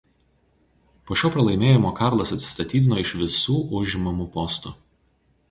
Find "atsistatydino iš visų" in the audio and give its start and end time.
2.37-3.59